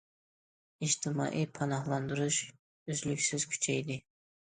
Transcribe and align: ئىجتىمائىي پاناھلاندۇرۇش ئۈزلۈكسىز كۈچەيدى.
ئىجتىمائىي 0.85 1.45
پاناھلاندۇرۇش 1.57 2.39
ئۈزلۈكسىز 2.95 3.47
كۈچەيدى. 3.53 3.99